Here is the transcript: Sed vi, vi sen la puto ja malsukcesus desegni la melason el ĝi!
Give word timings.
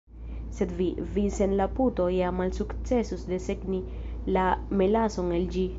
Sed 0.59 0.71
vi, 0.77 0.87
vi 1.17 1.25
sen 1.35 1.53
la 1.59 1.67
puto 1.79 2.07
ja 2.15 2.33
malsukcesus 2.39 3.27
desegni 3.35 3.83
la 4.39 4.49
melason 4.83 5.35
el 5.41 5.51
ĝi! 5.59 5.67